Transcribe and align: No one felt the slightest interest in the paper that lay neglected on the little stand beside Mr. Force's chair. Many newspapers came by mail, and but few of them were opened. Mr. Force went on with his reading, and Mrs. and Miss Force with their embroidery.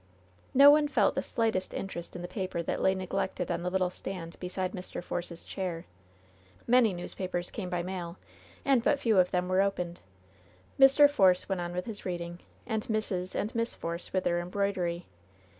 No 0.55 0.71
one 0.71 0.87
felt 0.87 1.13
the 1.13 1.21
slightest 1.21 1.75
interest 1.75 2.15
in 2.15 2.23
the 2.23 2.27
paper 2.27 2.63
that 2.63 2.81
lay 2.81 2.95
neglected 2.95 3.51
on 3.51 3.61
the 3.61 3.69
little 3.69 3.91
stand 3.91 4.35
beside 4.39 4.71
Mr. 4.71 5.03
Force's 5.03 5.45
chair. 5.45 5.85
Many 6.65 6.91
newspapers 6.91 7.51
came 7.51 7.69
by 7.69 7.83
mail, 7.83 8.17
and 8.65 8.83
but 8.83 8.97
few 8.99 9.19
of 9.19 9.29
them 9.29 9.47
were 9.47 9.61
opened. 9.61 9.99
Mr. 10.79 11.07
Force 11.07 11.47
went 11.47 11.61
on 11.61 11.71
with 11.71 11.85
his 11.85 12.03
reading, 12.03 12.39
and 12.65 12.81
Mrs. 12.85 13.35
and 13.35 13.53
Miss 13.53 13.75
Force 13.75 14.11
with 14.11 14.23
their 14.23 14.39
embroidery. 14.39 15.05